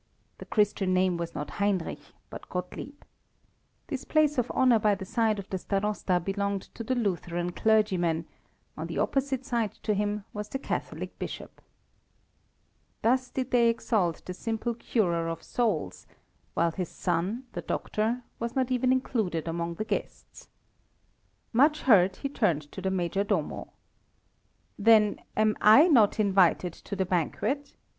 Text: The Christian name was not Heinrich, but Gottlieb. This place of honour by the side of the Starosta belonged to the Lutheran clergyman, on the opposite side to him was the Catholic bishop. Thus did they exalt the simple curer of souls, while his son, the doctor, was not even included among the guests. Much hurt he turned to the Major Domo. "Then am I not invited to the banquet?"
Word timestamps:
The 0.39 0.45
Christian 0.45 0.95
name 0.95 1.15
was 1.17 1.35
not 1.35 1.51
Heinrich, 1.61 1.99
but 2.31 2.49
Gottlieb. 2.49 3.03
This 3.85 4.03
place 4.03 4.39
of 4.39 4.49
honour 4.49 4.79
by 4.79 4.95
the 4.95 5.05
side 5.05 5.37
of 5.37 5.47
the 5.51 5.59
Starosta 5.59 6.19
belonged 6.19 6.63
to 6.73 6.83
the 6.83 6.95
Lutheran 6.95 7.51
clergyman, 7.51 8.25
on 8.75 8.87
the 8.87 8.97
opposite 8.97 9.45
side 9.45 9.73
to 9.83 9.93
him 9.93 10.23
was 10.33 10.49
the 10.49 10.57
Catholic 10.57 11.19
bishop. 11.19 11.61
Thus 13.03 13.29
did 13.29 13.51
they 13.51 13.69
exalt 13.69 14.25
the 14.25 14.33
simple 14.33 14.73
curer 14.73 15.27
of 15.29 15.43
souls, 15.43 16.07
while 16.55 16.71
his 16.71 16.89
son, 16.89 17.43
the 17.53 17.61
doctor, 17.61 18.23
was 18.39 18.55
not 18.55 18.71
even 18.71 18.91
included 18.91 19.47
among 19.47 19.75
the 19.75 19.85
guests. 19.85 20.47
Much 21.53 21.81
hurt 21.83 22.15
he 22.15 22.27
turned 22.27 22.71
to 22.71 22.81
the 22.81 22.89
Major 22.89 23.23
Domo. 23.23 23.71
"Then 24.79 25.19
am 25.37 25.55
I 25.61 25.87
not 25.87 26.19
invited 26.19 26.73
to 26.73 26.95
the 26.95 27.05
banquet?" 27.05 27.75